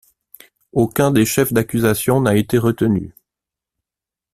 Aucun 0.73 1.11
des 1.11 1.27
chefs 1.27 1.53
d'accusation 1.53 2.21
n'a 2.21 2.35
été 2.35 2.57
retenu. 2.57 3.13